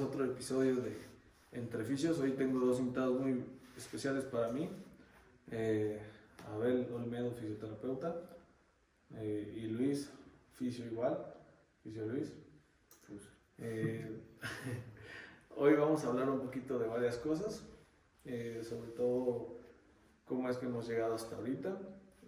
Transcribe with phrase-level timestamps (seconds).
[0.00, 0.92] otro episodio de
[1.50, 2.20] Entre Oficios.
[2.20, 3.42] Hoy tengo dos invitados muy
[3.76, 4.68] especiales para mí.
[5.50, 5.98] Eh,
[6.52, 8.14] Abel Olmedo, fisioterapeuta,
[9.16, 10.10] eh, y Luis,
[10.54, 11.18] fisio igual,
[11.82, 12.32] fisio Luis.
[13.58, 14.20] Eh,
[15.56, 17.64] hoy vamos a hablar un poquito de varias cosas,
[18.24, 19.56] eh, sobre todo
[20.26, 21.76] cómo es que hemos llegado hasta ahorita.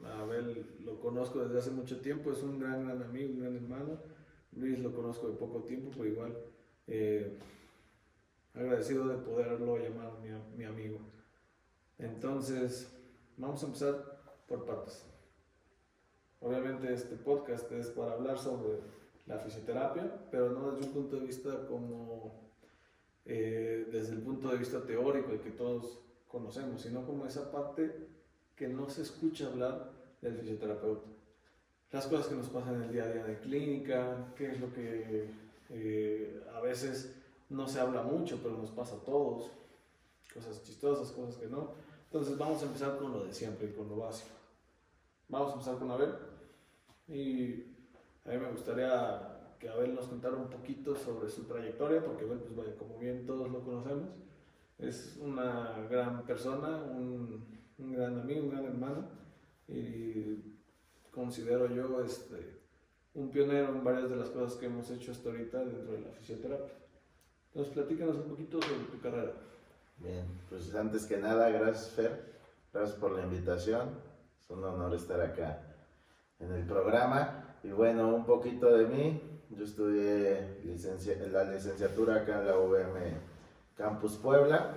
[0.05, 3.55] A Abel lo conozco desde hace mucho tiempo, es un gran, gran amigo, un gran
[3.55, 3.99] hermano.
[4.57, 6.37] Luis lo conozco de poco tiempo, pero igual
[6.91, 7.39] eh,
[8.55, 10.99] agradecido de poderlo llamar mi, mi amigo.
[11.99, 12.93] Entonces,
[13.37, 15.05] vamos a empezar por partes.
[16.41, 18.81] Obviamente este podcast es para hablar sobre
[19.27, 22.51] la fisioterapia, pero no desde un punto de vista como
[23.27, 28.09] eh, desde el punto de vista teórico y que todos conocemos, sino como esa parte
[28.57, 31.07] que no se escucha hablar del fisioterapeuta.
[31.93, 34.73] Las cosas que nos pasan en el día a día de clínica, qué es lo
[34.73, 35.29] que
[35.71, 37.15] eh, a veces
[37.51, 39.51] no se habla mucho, pero nos pasa a todos,
[40.33, 41.73] cosas chistosas, cosas que no.
[42.05, 44.31] Entonces vamos a empezar con lo de siempre, con lo básico.
[45.29, 46.15] Vamos a empezar con Abel.
[47.09, 47.67] Y
[48.25, 52.39] a mí me gustaría que Abel nos contara un poquito sobre su trayectoria, porque Abel,
[52.39, 54.11] pues vaya, como bien todos lo conocemos,
[54.79, 57.45] es una gran persona, un,
[57.79, 59.09] un gran amigo, un gran hermano,
[59.69, 60.57] y
[61.11, 62.61] considero yo este,
[63.15, 66.11] un pionero en varias de las cosas que hemos hecho hasta ahorita dentro de la
[66.13, 66.81] fisioterapia.
[67.53, 69.33] Entonces, platícanos un poquito sobre tu carrera.
[69.99, 72.25] Bien, pues antes que nada, gracias Fer,
[72.73, 73.91] gracias por la invitación,
[74.43, 75.61] es un honor estar acá
[76.39, 77.57] en el programa.
[77.63, 79.21] Y bueno, un poquito de mí,
[79.51, 82.97] yo estudié licencia, la licenciatura acá en la UVM
[83.77, 84.75] Campus Puebla,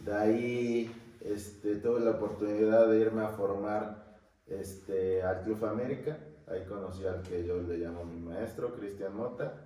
[0.00, 6.16] de ahí este, tuve la oportunidad de irme a formar este, al Club América,
[6.48, 9.65] ahí conocí al que yo le llamo mi maestro, Cristian Mota.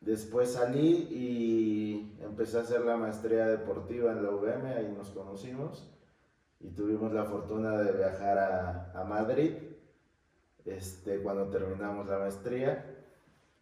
[0.00, 5.90] Después salí y empecé a hacer la maestría deportiva en la UVM, ahí nos conocimos
[6.60, 8.38] y tuvimos la fortuna de viajar
[8.94, 9.52] a, Madrid
[10.64, 12.92] este, cuando terminamos la maestría.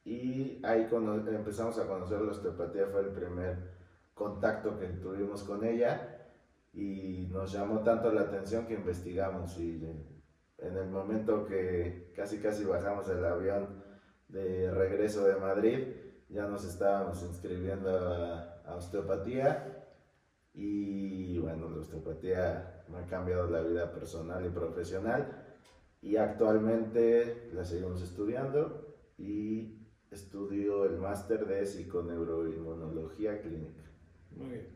[0.04, 3.56] Y ahí cono- empezamos a conocer la osteopatía, fue el primer
[4.12, 6.28] contacto que tuvimos con ella
[6.74, 9.82] y nos llamó tanto la atención que investigamos y
[10.58, 13.82] en el momento que casi casi bajamos del avión
[14.28, 15.88] de regreso de Madrid,
[16.34, 19.86] ya nos estábamos inscribiendo a, a osteopatía
[20.52, 25.46] y bueno, la osteopatía me ha cambiado la vida personal y profesional
[26.02, 29.78] y actualmente la seguimos estudiando y
[30.10, 33.84] estudio el máster de psiconeuroinmunología clínica.
[34.32, 34.68] Muy bien.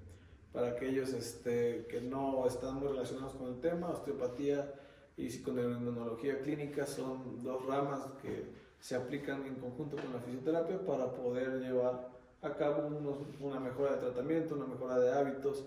[0.53, 4.75] Para aquellos este, que no están muy relacionados con el tema, osteopatía
[5.17, 11.13] y psiconeuroinmunología clínica son dos ramas que se aplican en conjunto con la fisioterapia para
[11.13, 12.09] poder llevar
[12.43, 15.67] a cabo unos- una mejora de tratamiento, una mejora de hábitos,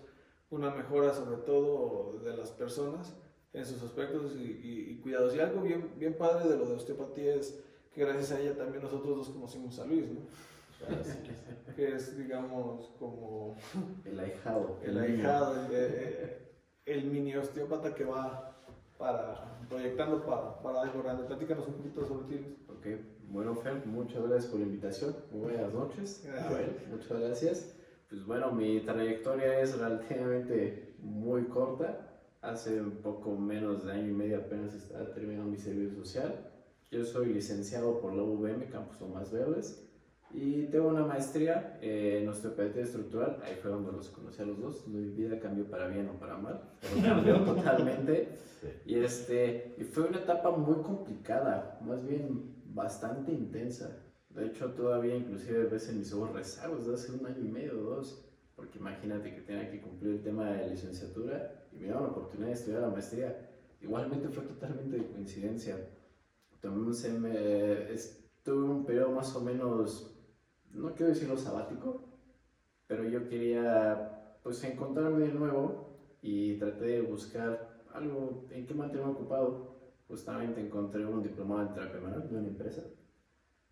[0.50, 3.14] una mejora sobre todo de las personas
[3.54, 5.36] en sus aspectos y, y- y cuidados.
[5.36, 7.60] Y algo bien, bien padre de lo de osteopatía es
[7.94, 10.22] que gracias a ella también nosotros dos conocimos a Luis, ¿no?
[11.76, 13.56] que es, digamos, como
[14.06, 14.80] El ahijado.
[14.84, 16.38] el ahijado, el, el-
[16.86, 18.61] el mini osteópata que va
[19.01, 21.23] para, proyectando para, para algo grande.
[21.23, 22.57] Platícanos un poquito sobre ti.
[22.69, 22.85] Ok,
[23.29, 25.16] bueno Fer, muchas gracias por la invitación.
[25.31, 26.23] Muy buenas noches.
[26.23, 26.88] Gracias.
[26.89, 27.75] Muchas gracias.
[28.09, 32.07] Pues bueno, mi trayectoria es relativamente muy corta.
[32.41, 36.51] Hace un poco menos de año y medio apenas estaba terminando mi servicio social.
[36.91, 39.88] Yo soy licenciado por la UVM, Campus Tomás Verdes,
[40.34, 43.42] y tengo una maestría eh, en osteopatía estructural.
[43.44, 44.88] Ahí fue donde los conocí a los dos.
[44.88, 48.30] Mi vida cambió para bien o para mal, pero cambió totalmente.
[48.86, 53.97] Y, este, y fue una etapa muy complicada, más bien bastante intensa.
[54.30, 57.80] De hecho, todavía inclusive ves en mis ojos rezagos de hace un año y medio
[57.80, 58.25] o dos,
[58.56, 62.09] porque imagínate que tenía que cumplir el tema de la licenciatura y me dieron la
[62.09, 63.50] oportunidad de estudiar la maestría.
[63.81, 65.75] Igualmente fue totalmente de coincidencia.
[66.62, 70.16] Tomé un seme- estuve un periodo más o menos,
[70.74, 72.02] no quiero decirlo sabático,
[72.88, 79.12] pero yo quería pues encontrarme de nuevo y traté de buscar algo en qué mantenerme
[79.12, 79.72] ocupado.
[80.07, 82.84] Justamente encontré un diplomado en terapia de una empresa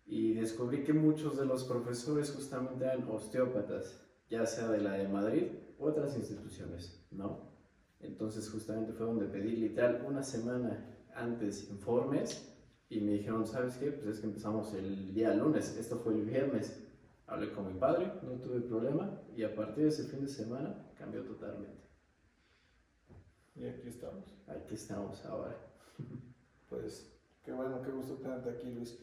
[0.06, 5.06] y descubrí que muchos de los profesores justamente eran osteópatas, ya sea de la de
[5.06, 5.44] Madrid
[5.78, 7.50] u otras instituciones, ¿no?
[8.00, 12.50] Entonces justamente fue donde pedí literal una semana antes informes
[12.88, 13.92] y me dijeron, ¿sabes qué?
[13.92, 16.89] Pues es que empezamos el día lunes, esto fue el viernes.
[17.30, 20.90] Hablé con mi padre, no tuve problema y a partir de ese fin de semana
[20.98, 21.80] cambió totalmente.
[23.54, 24.34] Y aquí estamos.
[24.48, 25.56] Aquí estamos ahora.
[26.68, 27.12] Pues
[27.44, 28.98] qué bueno, qué gusto tenerte aquí, Luis.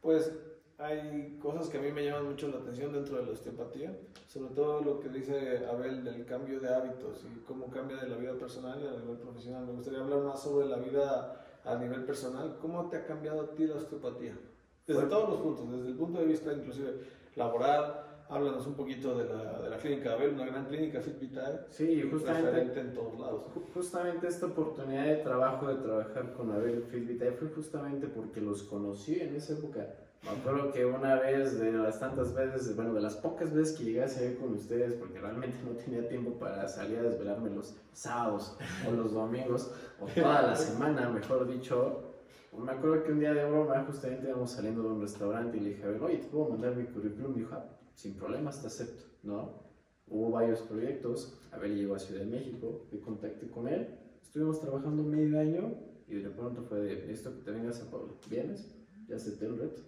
[0.00, 0.32] Pues
[0.78, 3.96] hay cosas que a mí me llaman mucho la atención dentro de la osteopatía,
[4.28, 8.16] sobre todo lo que dice Abel del cambio de hábitos y cómo cambia de la
[8.16, 9.66] vida personal y a nivel profesional.
[9.66, 12.56] Me gustaría hablar más sobre la vida a nivel personal.
[12.60, 14.38] ¿Cómo te ha cambiado a ti la osteopatía?
[14.86, 19.24] Desde todos los puntos, desde el punto de vista inclusive laboral, háblanos un poquito de
[19.24, 21.66] la, de la clínica Abel, una gran clínica FitVitae.
[21.70, 23.42] Sí, justamente, en todos lados.
[23.72, 29.20] Justamente esta oportunidad de trabajo, de trabajar con Abel FitVitae fue justamente porque los conocí
[29.20, 29.86] en esa época
[30.24, 33.84] me acuerdo que una vez, de las tantas veces, bueno, de las pocas veces que
[33.84, 37.74] llegué a salir con ustedes, porque realmente no tenía tiempo para salir a desvelarme los
[37.92, 38.56] sábados
[38.88, 39.70] o los domingos,
[40.00, 42.13] o toda la semana, mejor dicho,
[42.58, 45.70] me acuerdo que un día de broma justamente íbamos saliendo de un restaurante y le
[45.70, 47.32] dije, a ver, oye, ¿te puedo mandar mi currículum?
[47.36, 49.64] Y dijo, ah, sin problemas, te acepto, ¿no?
[50.06, 55.02] Hubo varios proyectos, Abel llegó a Ciudad de México, me contacté con él, estuvimos trabajando
[55.02, 55.74] medio año
[56.06, 58.74] y de pronto fue de, esto que te vengas a Puebla, ¿vienes?
[59.06, 59.82] Ya acepté el reto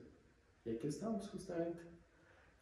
[0.64, 1.80] y aquí estamos justamente.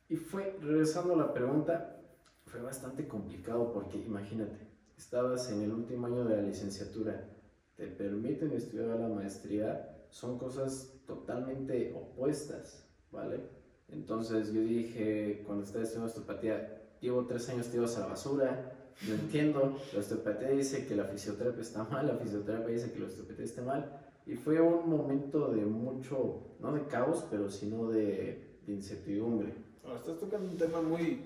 [0.09, 2.01] Y fue, regresando a la pregunta,
[2.45, 7.31] fue bastante complicado porque imagínate, estabas en el último año de la licenciatura,
[7.77, 13.41] te permiten estudiar la maestría, son cosas totalmente opuestas, ¿vale?
[13.89, 18.73] Entonces yo dije, cuando estaba estudiando osteopatía, llevo tres años tirados a la basura,
[19.09, 23.07] no entiendo, la osteopatía dice que la fisioterapia está mal, la fisioterapia dice que la
[23.07, 23.91] osteopatía está mal,
[24.25, 29.53] y fue un momento de mucho, no de caos, pero sino de, de incertidumbre.
[29.97, 31.23] Estás tocando un tema muy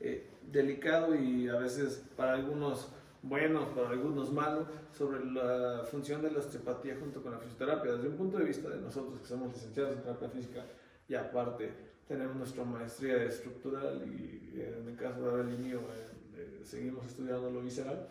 [0.00, 2.88] eh, delicado y a veces para algunos
[3.22, 7.92] buenos, para algunos malos, sobre la función de la osteopatía junto con la fisioterapia.
[7.92, 10.64] Desde un punto de vista de nosotros que somos licenciados en terapia física
[11.08, 11.72] y aparte
[12.08, 15.80] tenemos nuestra maestría estructural y en el caso de Abel y mío
[16.34, 18.08] eh, seguimos estudiando lo visceral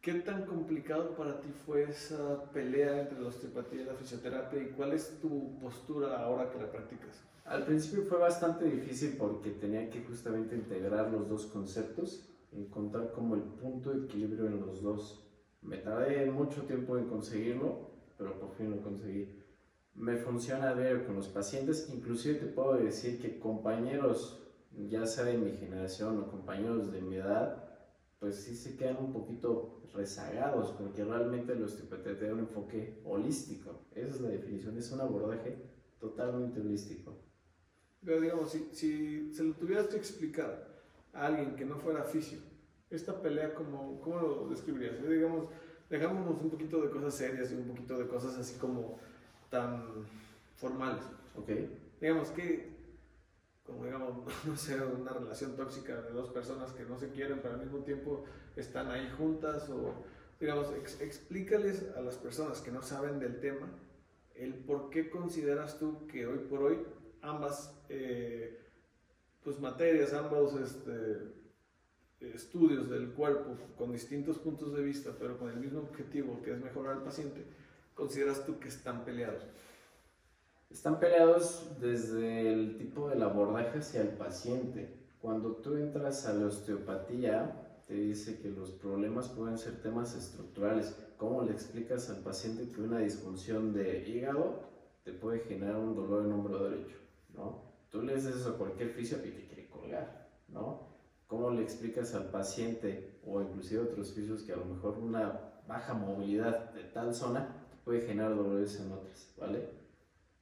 [0.00, 4.68] ¿Qué tan complicado para ti fue esa pelea entre la osteopatía y la fisioterapia y
[4.68, 7.20] cuál es tu postura ahora que la practicas?
[7.44, 13.34] Al principio fue bastante difícil porque tenía que justamente integrar los dos conceptos, encontrar como
[13.34, 15.26] el punto de equilibrio en los dos.
[15.62, 19.36] Me tardé mucho tiempo en conseguirlo, pero por fin lo conseguí.
[19.94, 24.42] Me funciona ver con los pacientes, inclusive te puedo decir que compañeros,
[24.88, 27.68] ya sea de mi generación o compañeros de mi edad,
[28.18, 33.86] pues sí se quedan un poquito rezagados, porque realmente la osteopatía tiene un enfoque holístico.
[33.94, 35.56] Esa es la definición, es un abordaje
[35.98, 37.18] totalmente holístico.
[38.04, 40.69] Pero digamos, si, si se lo tuvieras que explicar
[41.12, 42.38] a alguien que no fuera fisio,
[42.90, 44.94] esta pelea, ¿cómo, cómo lo describirías?
[44.96, 45.48] Eh, digamos,
[45.88, 48.98] dejámonos un poquito de cosas serias y un poquito de cosas así como
[49.48, 50.06] tan
[50.56, 51.04] formales.
[51.36, 51.50] Ok.
[52.00, 52.80] Digamos, que
[53.64, 54.12] como digamos,
[54.46, 57.78] no sé, una relación tóxica de dos personas que no se quieren, pero al mismo
[57.78, 58.24] tiempo
[58.56, 59.94] están ahí juntas, o
[60.40, 63.68] digamos, explícales a las personas que no saben del tema
[64.34, 66.78] el por qué consideras tú que hoy por hoy
[67.20, 68.59] ambas eh,
[69.44, 71.40] pues materias, ambos este,
[72.20, 76.60] estudios del cuerpo con distintos puntos de vista, pero con el mismo objetivo que es
[76.60, 77.44] mejorar al paciente,
[77.94, 79.44] consideras tú que están peleados.
[80.70, 84.94] Están peleados desde el tipo del abordaje hacia el paciente.
[85.20, 90.94] Cuando tú entras a la osteopatía, te dice que los problemas pueden ser temas estructurales.
[91.16, 94.60] ¿Cómo le explicas al paciente que una disfunción de hígado
[95.02, 96.96] te puede generar un dolor en hombro derecho?
[97.34, 97.69] ¿no?
[97.90, 100.88] Tú le dices eso a cualquier fisio y te quiere colgar, ¿no?
[101.26, 105.62] ¿Cómo le explicas al paciente o inclusive a otros fisios que a lo mejor una
[105.66, 109.80] baja movilidad de tal zona puede generar dolores en otras, ¿vale?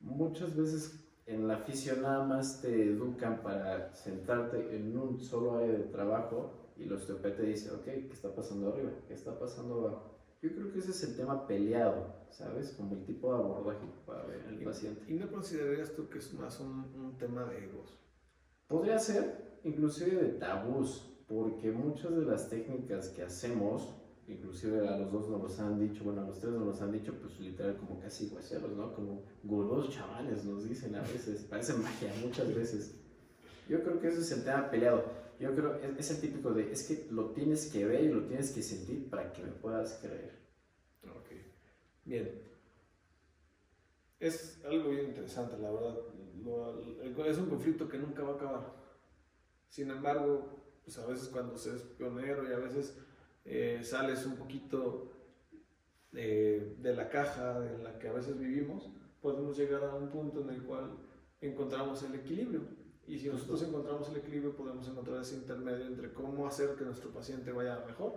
[0.01, 5.73] muchas veces en la afición nada más te educan para sentarte en un solo área
[5.73, 8.91] de trabajo y los osteopata dice, ok, ¿qué está pasando arriba?
[9.07, 10.18] ¿Qué está pasando abajo?
[10.41, 12.73] Yo creo que ese es el tema peleado, ¿sabes?
[12.73, 15.03] Como el tipo de abordaje para ver el paciente.
[15.13, 17.99] ¿Y no considerarías tú que es más un, un tema de egos?
[18.69, 25.11] Podría ser, inclusive de tabús, porque muchas de las técnicas que hacemos inclusive a los
[25.11, 27.77] dos nos los han dicho, bueno, a los tres nos los han dicho, pues literal
[27.77, 28.95] como casi hueseros, ¿no?
[28.95, 32.95] Como gurús chamanes nos dicen a veces, parece magia muchas veces.
[33.69, 35.05] Yo creo que ese es el tema peleado.
[35.39, 38.25] Yo creo es, es el típico de, es que lo tienes que ver y lo
[38.25, 40.39] tienes que sentir para que me puedas creer.
[41.05, 41.31] Ok,
[42.05, 42.43] bien.
[44.19, 45.97] Es algo interesante, la verdad.
[47.27, 48.75] es un conflicto que nunca va a acabar.
[49.69, 52.99] Sin embargo, pues a veces cuando se es pionero y a veces
[53.45, 55.13] eh, sales un poquito
[56.11, 58.91] de, de, la caja en la que a veces vivimos,
[59.21, 60.97] podemos llegar a un punto en el cual
[61.41, 62.63] encontramos el equilibrio.
[63.09, 67.11] Y si nosotros encontramos el equilibrio, podemos encontrar ese intermedio entre cómo hacer que nuestro
[67.11, 68.13] paciente vaya mejor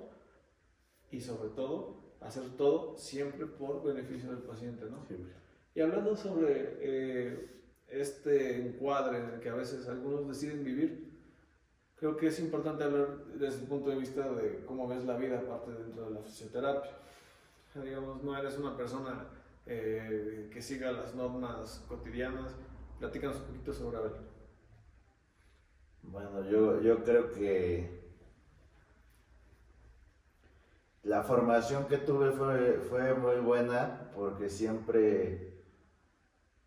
[1.09, 5.05] y sobre todo hacer todo siempre por beneficio del paciente, ¿no?
[5.05, 5.33] Siempre.
[5.73, 7.49] Y hablando sobre eh,
[7.87, 11.09] este encuadre en el que a veces algunos deciden vivir,
[11.95, 15.39] creo que es importante hablar desde el punto de vista de cómo ves la vida
[15.39, 16.91] aparte dentro de la fisioterapia.
[17.81, 19.25] Digamos, no eres una persona
[19.65, 22.53] eh, que siga las normas cotidianas.
[22.99, 24.30] Platícanos un poquito sobre Abel.
[26.03, 28.01] Bueno, yo, yo creo que
[31.03, 35.63] la formación que tuve fue, fue muy buena porque siempre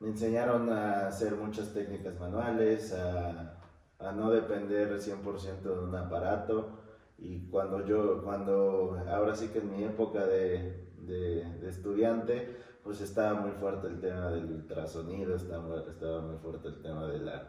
[0.00, 3.58] me enseñaron a hacer muchas técnicas manuales, a,
[3.98, 6.80] a no depender 100% de un aparato.
[7.18, 13.00] Y cuando yo, cuando ahora sí que en mi época de, de, de estudiante, pues
[13.00, 17.48] estaba muy fuerte el tema del ultrasonido, estaba, estaba muy fuerte el tema de la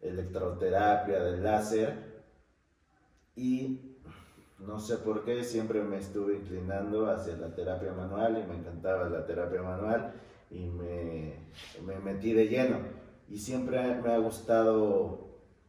[0.00, 2.14] electroterapia, del láser.
[3.36, 3.96] Y
[4.58, 9.08] no sé por qué siempre me estuve inclinando hacia la terapia manual y me encantaba
[9.08, 10.12] la terapia manual
[10.50, 11.34] y me,
[11.84, 12.78] me metí de lleno.
[13.28, 15.24] Y siempre me ha gustado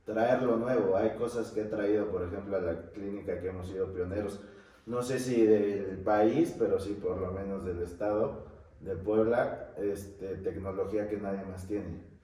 [0.06, 0.96] traer lo nuevo.
[0.96, 4.42] Hay cosas que he traído, por ejemplo, a la clínica que hemos sido pioneros.
[4.86, 8.46] No sé si del país, pero sí por lo menos del estado
[8.82, 12.15] de Puebla, este, tecnología que nadie más tiene.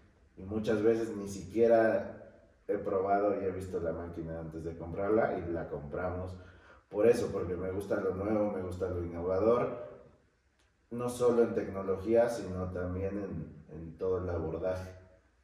[0.41, 2.17] Y muchas veces ni siquiera
[2.67, 6.31] he probado y he visto la máquina antes de comprarla y la compramos.
[6.89, 9.89] Por eso, porque me gusta lo nuevo, me gusta lo innovador,
[10.89, 14.91] no solo en tecnología, sino también en, en todo el abordaje,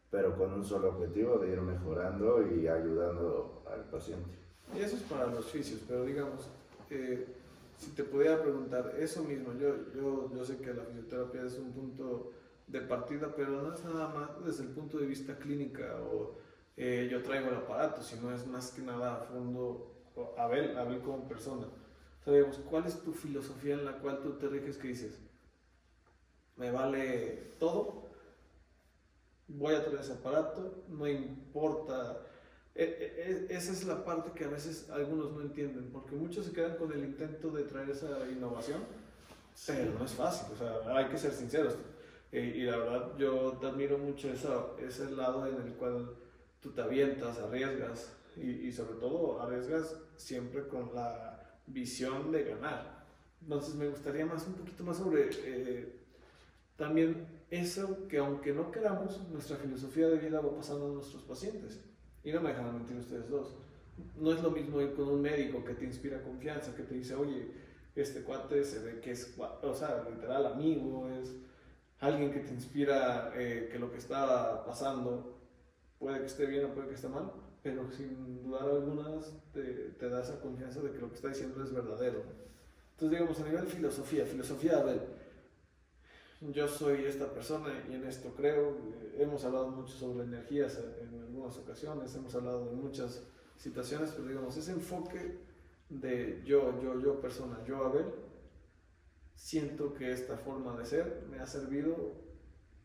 [0.10, 4.32] pero con un solo objetivo de ir mejorando y ayudando al paciente.
[4.76, 6.50] Y eso es para los fisios, pero digamos,
[6.90, 7.26] eh,
[7.78, 11.72] si te pudiera preguntar eso mismo, yo, yo, yo sé que la fisioterapia es un
[11.72, 12.32] punto
[12.68, 16.38] de partida, pero no es nada más desde el punto de vista clínica o
[16.76, 19.96] eh, yo traigo el aparato, sino es más que nada a fondo,
[20.38, 21.68] a ver, a ver como persona.
[22.26, 25.18] Digamos, ¿cuál es tu filosofía en la cual tú te riges que dices,
[26.58, 28.10] me vale todo,
[29.48, 32.22] voy a traer ese aparato, no importa
[32.76, 36.46] e, e, e, esa es la parte que a veces algunos no entienden, porque muchos
[36.46, 38.82] se quedan con el intento de traer esa innovación,
[39.66, 41.76] pero no es fácil, o sea, hay que ser sinceros.
[42.32, 46.10] Y la verdad, yo te admiro mucho ese lado en el cual
[46.62, 53.06] tú te avientas, arriesgas, y, sobre todo arriesgas siempre con la visión de ganar.
[53.42, 55.94] Entonces me gustaría más un poquito más sobre eh,
[56.76, 61.80] también eso que aunque no queramos, nuestra filosofía de vida va pasando a nuestros pacientes.
[62.24, 63.56] Y no me dejan mentir ustedes dos.
[64.20, 67.16] No es lo mismo ir con un médico que te inspira confianza, que te dice,
[67.16, 67.48] oye,
[67.96, 71.36] este cuate se ve que es, o sea, literal amigo, es
[72.00, 75.38] alguien que te inspira eh, que lo que está pasando
[76.00, 77.32] puede que esté bien o puede que esté mal,
[77.64, 79.64] pero sin dudar algunas te,
[80.00, 82.24] te da esa confianza de que lo que está diciendo es verdadero.
[82.92, 85.18] Entonces, digamos, a nivel filosofía, filosofía, a ver,
[86.42, 88.78] yo soy esta persona y en esto creo.
[89.18, 93.24] Hemos hablado mucho sobre energías en algunas ocasiones, hemos hablado de muchas
[93.58, 95.40] situaciones, pero digamos, ese enfoque
[95.90, 98.06] de yo, yo, yo persona, yo Abel,
[99.38, 101.96] siento que esta forma de ser me ha servido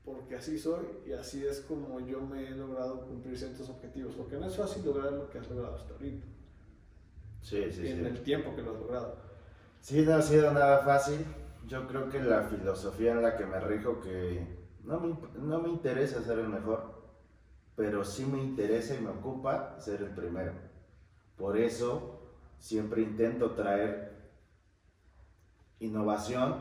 [0.04, 4.36] porque así soy y así es como yo me he logrado cumplir ciertos objetivos, porque
[4.36, 6.26] no es fácil lograr lo que has logrado hasta ahorita.
[7.40, 9.16] Sí, sí, en el tiempo que lo has logrado.
[9.80, 11.24] Sí, no ha sido nada fácil
[11.68, 14.46] yo creo que la filosofía en la que me rijo que
[14.84, 17.02] no me, no me interesa ser el mejor,
[17.76, 20.52] pero sí me interesa y me ocupa ser el primero.
[21.36, 22.20] Por eso
[22.58, 24.11] siempre intento traer
[25.84, 26.56] innovación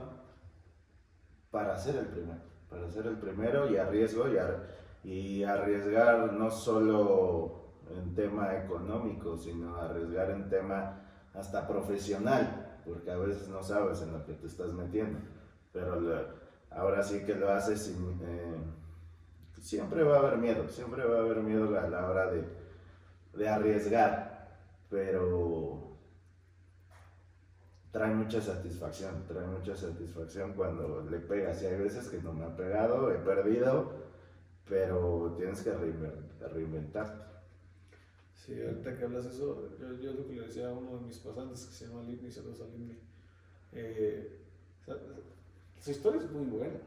[1.50, 7.62] para ser el primero, para ser el primero y arriesgo y, y arriesgar no solo
[7.90, 11.02] en tema económico, sino arriesgar en tema
[11.34, 15.20] hasta profesional porque a veces no sabes en lo que te estás metiendo,
[15.72, 16.00] pero
[16.72, 18.58] ahora sí que lo haces sin, eh,
[19.60, 22.44] siempre va a haber miedo, siempre va a haber miedo a la hora de,
[23.36, 24.58] de arriesgar,
[24.90, 25.91] pero
[27.92, 32.46] trae mucha satisfacción, trae mucha satisfacción cuando le pegas y hay veces que no me
[32.46, 33.92] ha pegado, he perdido,
[34.68, 37.32] pero tienes que reinventarte.
[38.36, 41.06] Sí, ahorita que hablas de eso, yo, yo lo que le decía a uno de
[41.06, 42.98] mis pasantes que se llama Limni, saludos a Limni.
[43.74, 44.40] Eh,
[45.80, 46.80] su historia es muy buena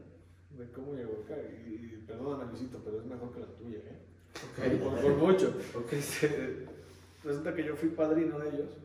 [0.57, 1.35] de cómo llegó acá.
[1.37, 3.99] Y, perdóname, Luisito, pero es mejor que la tuya, ¿eh?
[4.51, 4.77] Okay.
[4.77, 5.53] Por, por, mucho.
[5.85, 5.99] Okay.
[5.99, 6.65] Este,
[7.23, 8.84] resulta que yo fui padrino de ellos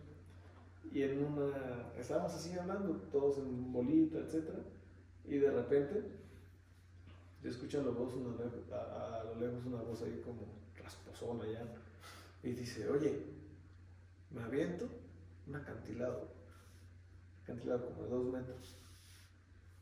[0.92, 1.92] y en una.
[1.98, 4.50] Estábamos así hablando, todos en bolita, etc.
[5.24, 6.02] Y de repente,
[7.42, 8.30] yo escucho a lo, voz una,
[8.76, 11.64] a, a lo lejos una voz ahí como rasposona ya
[12.42, 13.22] y dice, oye,
[14.30, 14.88] me aviento
[15.46, 16.28] un acantilado,
[17.42, 18.76] acantilado como de dos metros.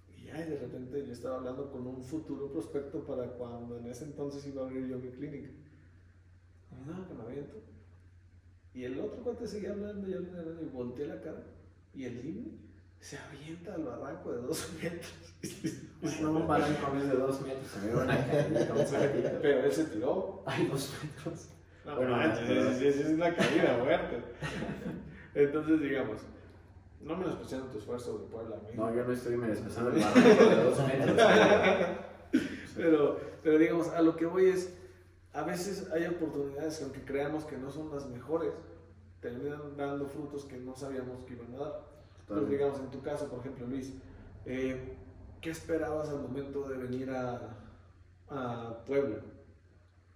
[0.09, 4.05] Y ya de repente yo estaba hablando con un futuro prospecto para cuando en ese
[4.05, 5.50] entonces iba a abrir yo mi clínica.
[6.87, 7.57] No, que me aviento.
[8.79, 11.43] Y el otro cuate seguía hablando y hablando y volteé la cara.
[11.93, 12.61] Y el Jimmy
[13.01, 15.15] se avienta al barranco de dos metros.
[16.23, 19.39] No, un barranco es de dos metros, se me.
[19.43, 20.45] Pero él se tiró.
[20.47, 21.49] Ay, dos metros.
[21.85, 24.23] No, bueno, manches, es, es una caída fuerte.
[25.35, 26.21] Entonces, digamos,
[27.01, 28.61] no menospreciando tu esfuerzo de Puebla.
[28.77, 31.17] No, yo no estoy menospreciando el barranco de dos metros.
[32.77, 34.73] pero, pero digamos, a lo que voy es,
[35.38, 38.52] a veces hay oportunidades que aunque creamos que no son las mejores,
[39.21, 41.80] terminan dando frutos que no sabíamos que iban a dar.
[42.21, 43.95] Entonces, digamos, en tu caso, por ejemplo, Luis,
[44.47, 44.97] eh,
[45.40, 47.57] ¿qué esperabas al momento de venir a,
[48.28, 49.18] a Puebla?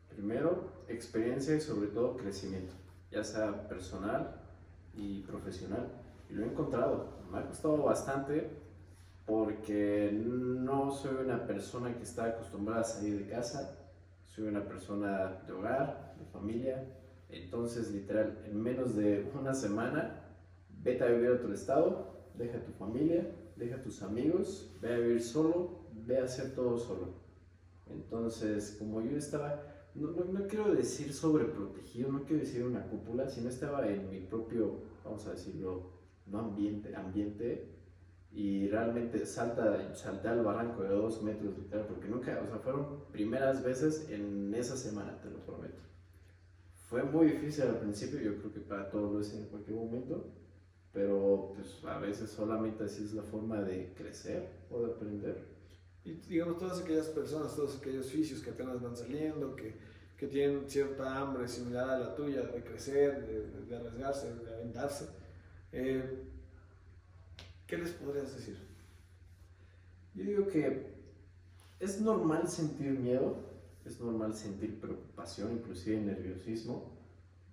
[0.08, 2.74] Primero, experiencia y sobre todo crecimiento,
[3.12, 4.40] ya sea personal
[4.92, 5.88] y profesional.
[6.28, 7.06] Y lo he encontrado.
[7.30, 8.50] Me ha costado bastante
[9.24, 13.78] porque no soy una persona que está acostumbrada a salir de casa,
[14.34, 16.84] soy una persona de hogar, de familia.
[17.28, 20.24] Entonces, literal, en menos de una semana,
[20.68, 25.22] vete a vivir a otro estado, deja tu familia, deja tus amigos, ve a vivir
[25.22, 27.14] solo, ve a hacer todo solo.
[27.90, 33.50] Entonces, como yo estaba no, no, quiero decir sobreprotegido, no quiero decir una cúpula, sino
[33.50, 35.90] estaba en mi propio, vamos a decirlo,
[36.26, 37.68] no ambiente, ambiente,
[38.34, 43.04] y realmente salta, salté al barranco de dos metros, literal, porque nunca, o sea, fueron
[43.12, 45.82] primeras veces en esa semana, te lo prometo.
[46.88, 50.32] Fue muy difícil al principio, yo creo que para todos lo es en cualquier momento,
[50.92, 55.52] pero pues a veces solamente así es la forma de crecer o de aprender.
[56.04, 59.74] Y digamos, todas aquellas personas, todos aquellos oficios que apenas van saliendo, que,
[60.16, 65.06] que tienen cierta hambre similar a la tuya de crecer, de, de arriesgarse, de aventarse,
[65.70, 66.31] eh,
[67.72, 68.58] ¿qué les podrías decir?
[70.14, 70.92] Yo digo que
[71.80, 73.34] es normal sentir miedo,
[73.86, 76.92] es normal sentir preocupación, inclusive nerviosismo.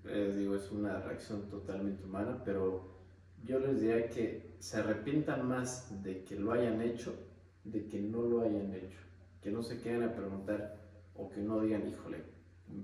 [0.04, 2.98] Les digo, es una reacción totalmente humana, pero
[3.46, 7.16] yo les diría que se arrepientan más de que lo hayan hecho
[7.64, 9.00] de que no lo hayan hecho,
[9.42, 10.76] que no se queden a preguntar
[11.16, 12.24] o que no digan, híjole,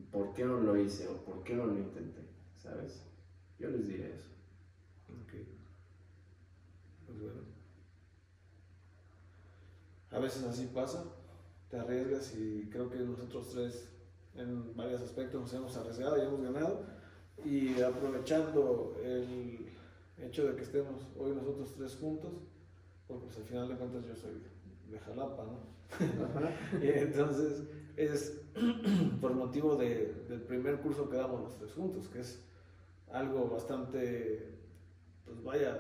[0.10, 2.22] ¿por qué no lo hice o por qué no lo intenté?
[2.56, 3.04] ¿Sabes?
[3.60, 4.36] Yo les diré eso.
[7.06, 7.42] Pues bueno.
[10.16, 11.04] A veces así pasa,
[11.70, 13.90] te arriesgas y creo que nosotros tres
[14.36, 16.86] en varios aspectos nos hemos arriesgado y hemos ganado.
[17.44, 19.68] Y aprovechando el
[20.18, 22.32] hecho de que estemos hoy nosotros tres juntos,
[23.08, 24.42] porque pues al final de cuentas yo soy
[24.90, 25.76] de Jalapa, ¿no?
[26.82, 27.64] y entonces
[27.98, 28.42] es
[29.22, 32.42] por motivo de, del primer curso que damos los tres juntos, que es
[33.12, 34.60] algo bastante,
[35.26, 35.78] pues vaya,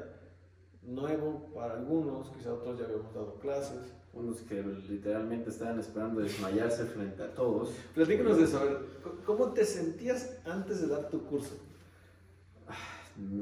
[0.82, 3.96] nuevo para algunos, quizá otros ya habíamos dado clases.
[4.16, 7.72] Unos que literalmente estaban esperando desmayarse frente a todos.
[7.94, 8.78] Platícanos de eso, a ver,
[9.26, 11.60] ¿cómo te sentías antes de dar tu curso?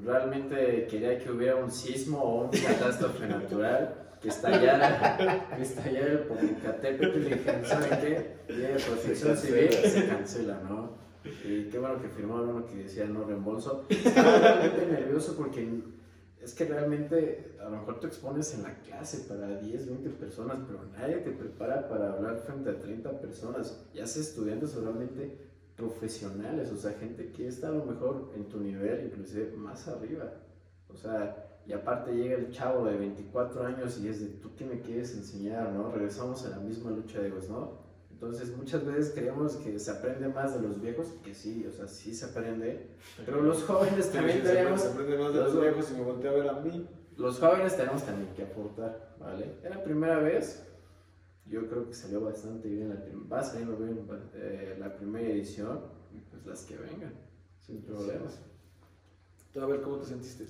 [0.03, 6.19] Realmente quería que hubiera un sismo o una catástrofe natural que estallara, que estallara el
[6.19, 8.53] Popocatépetl y dijeron, ¿saben qué?
[8.53, 10.91] Llega de protección civil se cancela, ¿no?
[11.43, 13.85] Y qué bueno que firmaron uno que decía no reembolso.
[13.89, 15.81] Estaba realmente nervioso porque
[16.43, 20.57] es que realmente a lo mejor te expones en la clase para 10, 20 personas,
[20.67, 25.37] pero nadie te prepara para hablar frente a 30 personas, ya sea estudiantes o realmente
[25.77, 30.33] profesionales, o sea, gente que está a lo mejor en tu nivel, inclusive más arriba.
[30.89, 34.65] O sea, y aparte llega el chavo de 24 años y es de, ¿tú qué
[34.65, 35.71] me quieres enseñar?
[35.71, 35.91] ¿no?
[35.91, 37.82] Regresamos a la misma lucha de egos, ¿no?
[38.23, 41.89] Entonces muchas veces creemos que se aprende más de los viejos, que sí, o sea,
[41.89, 42.87] sí se aprende,
[43.25, 44.81] pero los jóvenes también tenemos...
[44.81, 46.87] Se aprende más de los, viejos y me volteé a ver a mí.
[47.17, 49.57] Los jóvenes tenemos también que aportar, ¿vale?
[49.61, 50.65] Era la primera vez,
[51.47, 52.95] yo creo que salió bastante bien, la
[53.29, 55.81] va bien eh, la primera edición,
[56.31, 57.13] pues las que vengan,
[57.61, 58.39] sin problemas.
[59.51, 60.45] Tú a ver cómo te sentiste.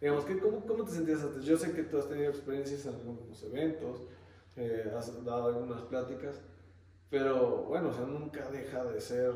[0.00, 1.44] Digamos, cómo, ¿cómo te sentías antes?
[1.44, 4.00] Yo sé que tú has tenido experiencias en algunos eventos,
[4.56, 6.40] eh, has dado algunas pláticas,
[7.10, 9.32] pero bueno, o sea, nunca deja de ser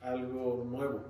[0.00, 1.00] algo nuevo,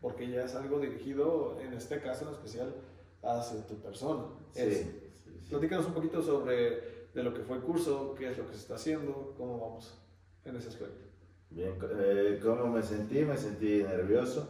[0.00, 2.74] porque ya es algo dirigido, en este caso en especial,
[3.22, 4.24] hacia tu persona.
[4.52, 5.00] Sí,
[5.48, 8.60] Platícanos un poquito sobre de lo que fue el curso, qué es lo que se
[8.60, 10.02] está haciendo, cómo vamos
[10.44, 11.04] en ese aspecto.
[11.50, 13.24] Bien, eh, ¿cómo me sentí?
[13.24, 14.48] Me sentí nervioso,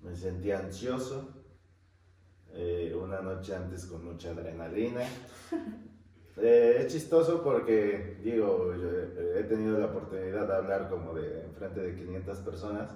[0.00, 1.28] me sentí ansioso,
[2.52, 5.02] eh, una noche antes con mucha adrenalina.
[6.40, 8.72] Eh, es chistoso porque, digo,
[9.36, 12.90] he tenido la oportunidad de hablar como de frente de 500 personas,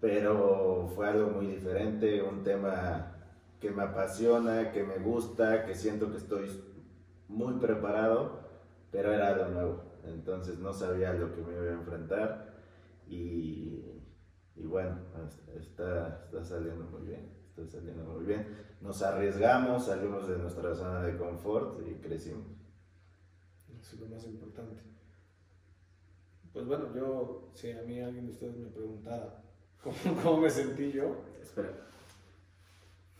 [0.00, 3.16] pero fue algo muy diferente, un tema
[3.60, 6.50] que me apasiona, que me gusta, que siento que estoy
[7.28, 8.42] muy preparado
[8.92, 12.54] pero era algo nuevo, entonces no sabía lo que me iba a enfrentar
[13.08, 14.02] y,
[14.54, 14.98] y bueno,
[15.58, 18.46] está, está saliendo muy bien, está saliendo muy bien.
[18.80, 22.46] Nos arriesgamos, salimos de nuestra zona de confort y crecimos.
[23.80, 24.82] Eso es lo más importante.
[26.52, 29.42] Pues bueno, yo, si a mí alguien de ustedes me preguntara
[29.82, 31.16] cómo, cómo me sentí yo.
[31.40, 31.70] Espera.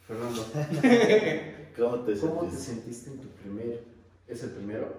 [0.07, 0.43] Fernando,
[1.77, 2.59] ¿Cómo te ¿cómo te sentiste?
[2.59, 3.85] sentiste en tu primer...
[4.27, 4.93] ¿Es el primero?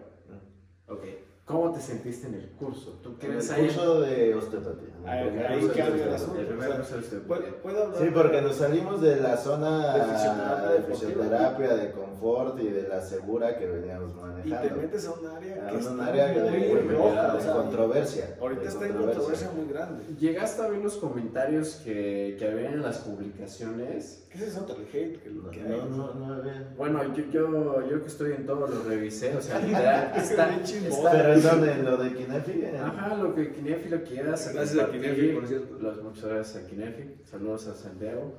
[0.88, 1.04] Ok.
[1.46, 3.00] ¿Cómo te sentiste en el curso?
[3.04, 3.66] ¿Tú En el crees ahí?
[3.66, 4.88] curso de osteopatía.
[5.04, 5.28] el Ahí-
[5.68, 6.16] cambia el osteopatía.
[6.16, 6.40] asunto.
[6.40, 7.98] El.
[8.00, 12.88] Sí, porque nos salimos de la zona De fisioterapia de fisioterapia, de confort y de
[12.88, 14.70] la segura que veníamos Y manejando.
[14.70, 17.38] te metes a un área a que un está área de, muy de- roja, de
[17.38, 18.38] o sea, controversia.
[18.40, 20.04] Ahorita de está en controversia muy grande.
[20.18, 24.22] ¿Llegaste a ver los comentarios que, que había en las publicaciones?
[24.32, 26.44] ¿Qué es eso hate que, No, no, no.
[26.78, 31.33] Bueno, yo, yo, yo que estoy en todo lo revisé, o sea, literal, está, está-
[31.34, 32.52] Pero es donde lo de Kinefi.
[32.52, 32.78] ¿eh?
[32.78, 36.04] Ajá, lo que Kinefi lo quiera Gracias a Kinefi, por cierto.
[36.04, 37.16] Muchas gracias a Kinefi.
[37.26, 38.34] Saludos a Santiago,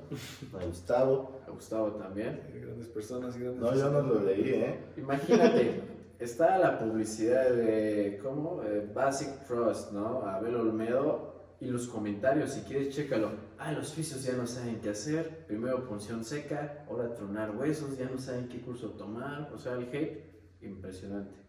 [0.59, 1.41] A Gustavo.
[1.47, 2.41] a Gustavo también.
[2.53, 4.79] Grandes personas y grandes No, yo no lo leí, ¿eh?
[4.97, 5.81] Imagínate,
[6.19, 8.61] está la publicidad de, ¿cómo?
[8.63, 10.21] Eh, Basic Trust, ¿no?
[10.25, 11.33] Abel Olmedo.
[11.61, 13.31] Y los comentarios, si quieres, chécalo.
[13.57, 15.45] Ah, los fisios ya no saben qué hacer.
[15.47, 19.49] Primero punción seca, ahora tronar huesos, ya no saben qué curso tomar.
[19.53, 20.21] O sea, el hate,
[20.61, 21.44] impresionante.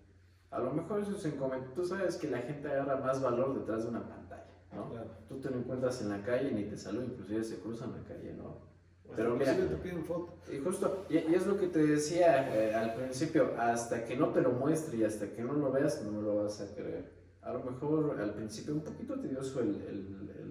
[0.51, 1.75] A lo mejor eso es en comentarios.
[1.75, 4.91] Tú sabes que la gente agarra más valor detrás de una pantalla, ¿no?
[4.91, 5.11] Claro.
[5.29, 8.33] Tú te lo encuentras en la calle ni te saluda, inclusive se cruzan la calle,
[8.35, 8.65] ¿no?
[9.15, 10.35] Pero mira, mira, te piden foto.
[10.53, 14.31] y justo, y, y es lo que te decía eh, al principio, hasta que no
[14.31, 17.13] te lo muestre y hasta que no lo veas, no lo vas a creer.
[17.43, 20.46] A lo mejor al principio un poquito tedioso el, el, el-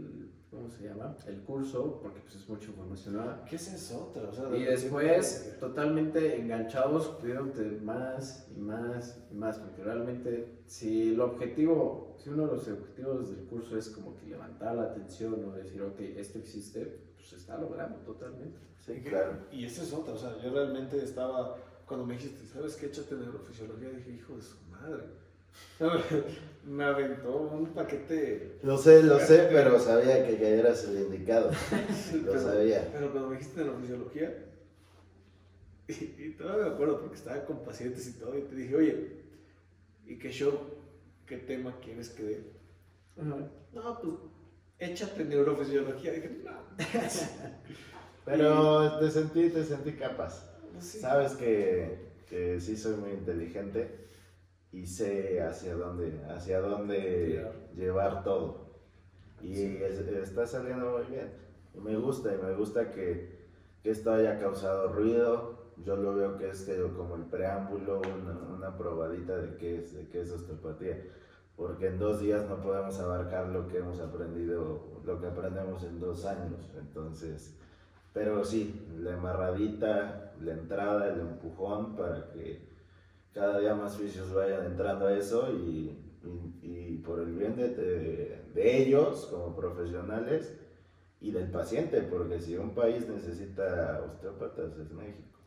[0.65, 1.15] ¿cómo se llama?
[1.27, 3.45] El curso, porque pues es mucha información nueva.
[3.45, 4.07] ¿Qué es eso?
[4.09, 4.29] otra?
[4.29, 10.59] O sea, Y de- después, totalmente enganchados, pidiéndote más y más y más, porque realmente
[10.65, 14.83] si el objetivo, si uno de los objetivos del curso es como que levantar la
[14.83, 18.57] atención o decir, ok, esto existe, pues se está logrando totalmente.
[18.79, 19.37] Sí, claro.
[19.51, 22.87] Y esa es otra, o sea, yo realmente estaba, cuando me dijiste, ¿sabes qué?
[22.87, 25.03] Échate neurofisiología, dije, hijo de su madre.
[26.65, 28.59] me aventó un paquete.
[28.63, 31.51] Lo sé, lo sé, pero sabía que ya eras el indicado.
[32.23, 32.89] Lo pero, sabía.
[32.91, 34.33] pero cuando me dijiste neurofisiología,
[35.87, 39.07] y, y todavía me acuerdo porque estaba con pacientes y todo, y te dije, oye,
[40.05, 40.59] ¿y qué show?
[41.25, 42.43] ¿Qué tema quieres que dé?
[43.15, 44.13] No, pues
[44.79, 46.11] échate neurofisiología.
[46.11, 46.51] dije, no.
[48.25, 50.51] Pero te sentí, te sentí capaz.
[50.79, 50.99] sí.
[50.99, 54.04] Sabes que, que sí soy muy inteligente
[54.75, 58.65] y sé hacia dónde, hacia dónde llevar todo.
[59.41, 59.77] Y Sí.
[59.81, 61.31] es- está saliendo muy bien.
[61.73, 63.39] Y me gusta, y me gusta que,
[63.81, 65.63] que esto haya causado ruido.
[65.85, 70.07] Yo lo veo que es como el preámbulo, una, una probadita de qué es, de
[70.09, 71.01] qué es osteopatía.
[71.55, 76.01] Porque en dos días no podemos abarcar lo que hemos aprendido, lo que aprendemos en
[76.01, 76.69] dos años.
[76.77, 77.55] Entonces,
[78.13, 82.74] pero sí, la embarradita, la entrada, el empujón para que
[83.35, 87.69] cada día más fisios vayan entrando a eso y, y- y por el bien de,
[87.69, 90.55] de- de ellos como profesionales
[91.21, 95.37] y del paciente, porque si un país necesita osteópatas es México.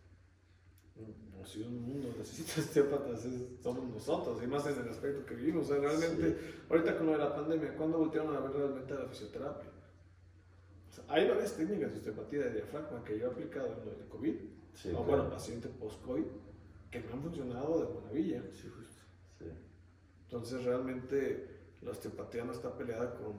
[1.33, 5.35] No, si un mundo necesita osteópatas, es- somos nosotros, y más desde el aspecto que
[5.35, 5.65] vivimos.
[5.71, 6.37] O sea, realmente,
[6.69, 9.71] ahorita con lo de la pandemia, ¿cuándo voltearon a ver realmente la fisioterapia?
[10.91, 13.97] O sea, hay varias técnicas de osteopatía de diafragma que yo he aplicado en lo
[13.97, 14.35] del COVID,
[14.75, 15.05] Sí, o claro.
[15.07, 16.25] bueno, paciente post-COVID,
[16.91, 18.43] que me han funcionado de maravilla.
[18.53, 18.69] Sí.
[20.25, 21.47] Entonces, realmente,
[21.83, 23.35] la osteopatía no está peleada con,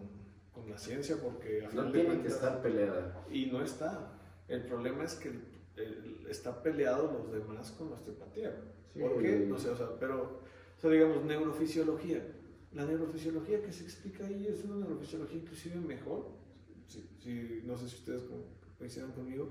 [0.52, 3.26] con la ciencia, porque a No tiene que cuentas- estar peleada.
[3.32, 4.14] y no está.
[4.48, 5.30] El problema es que
[5.76, 8.56] el- está peleado los demás con la osteopatía.
[8.94, 9.00] Sí.
[9.00, 9.46] ¿Por qué?
[9.48, 10.40] No sé, o sea, pero,
[10.78, 12.26] o sea, digamos, neurofisiología.
[12.74, 16.28] La neurofisiología que se explica ahí es una neurofisiología inclusive mejor,
[16.88, 18.46] si, si- no sé si ustedes co-
[18.78, 19.50] coincidan conmigo,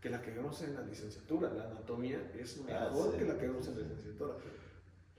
[0.00, 1.50] que la que vemos en la licenciatura.
[1.52, 3.18] La anatomía es Ah, mejor sí.
[3.18, 4.34] que la que vemos en la licenciatura.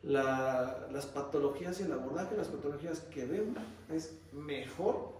[0.03, 3.57] La- las patologías y el abordaje de las patologías que vemos
[3.89, 5.11] es mejor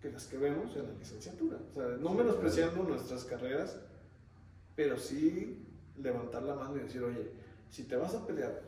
[0.00, 1.56] que las que vemos en la licenciatura.
[1.70, 3.76] O sea, no menospreciando nuestras carreras,
[4.74, 5.64] pero sí
[5.96, 7.30] levantar la mano y decir, oye,
[7.70, 8.60] si te vas a pelear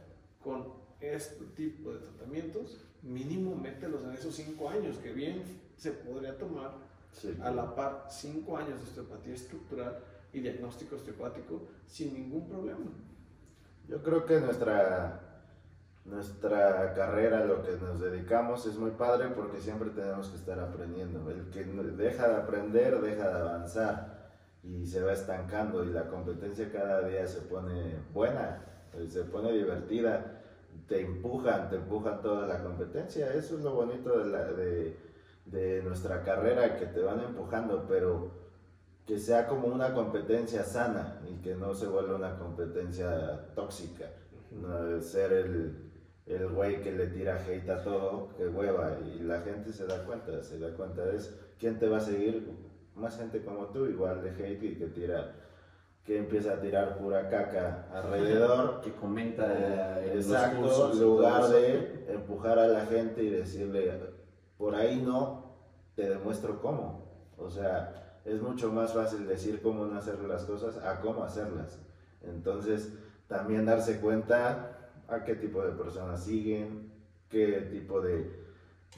[0.43, 5.43] con este tipo de tratamientos, mínimo mételos en esos cinco años, que bien
[5.77, 6.73] se podría tomar
[7.13, 9.99] Sí, a la par cinco años de osteopatía estructural
[10.33, 12.87] y diagnóstico osteopático sin ningún problema.
[13.89, 15.21] Yo creo que nuestra,
[16.05, 21.31] nuestra carrera, lo que nos dedicamos es muy padre porque siempre tenemos que estar aprendiendo.
[21.31, 24.19] El que deja de aprender, deja de avanzar
[24.63, 28.63] y se va estancando y la competencia cada día se pone buena,
[28.95, 30.35] eh, se pone divertida.
[30.87, 33.33] te empujan, te empujan toda la competencia.
[33.33, 34.97] Eso es lo bonito de, la, de,
[35.47, 38.48] de nuestra carrera, que te van empujando, pero
[39.09, 44.05] que sea como una competencia sana y que no se vuelva una competencia tóxica.
[44.53, 45.91] No ser el,
[46.27, 50.05] el güey que le tira hate a todo, que hueva, y la gente se da
[50.05, 52.53] cuenta, se da cuenta es quién te va a seguir,
[52.95, 55.33] más gente como tú, igual de hate y que tira,
[56.05, 58.81] que empieza a tirar pura caca alrededor.
[58.85, 59.47] que comenta
[60.05, 61.53] Eh, Exacto, cursos lugar eso.
[61.55, 63.91] de empujar a la gente y decirle,
[64.59, 65.57] por ahí no,
[65.95, 67.09] te demuestro cómo.
[67.39, 71.79] O sea, es mucho más fácil decir cómo no hacer las cosas a cómo hacerlas.
[72.23, 72.93] Entonces,
[73.27, 76.93] también darse cuenta a qué tipo de personas siguen,
[77.31, 78.31] qué tipo de,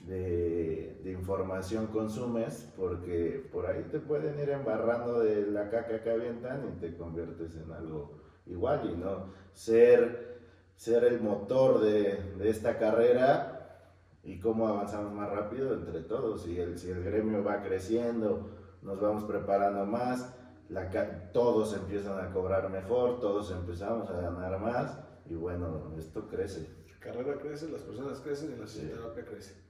[0.06, 6.10] de, de información consumes, porque por ahí te pueden ir embarrando de la caca que
[6.10, 10.40] avientan y te conviertes en algo igual y no ser,
[10.76, 13.56] ser el motor de, de esta carrera
[14.24, 16.42] y cómo avanzamos más rápido entre todos.
[16.42, 18.50] Si el, si el gremio va creciendo,
[18.82, 20.34] nos vamos preparando más,
[20.68, 20.90] la,
[21.32, 26.68] todos empiezan a cobrar mejor, todos empezamos a ganar más y bueno, esto crece.
[26.92, 28.90] La carrera crece, las personas crecen y la Sí.
[29.28, 29.69] crece.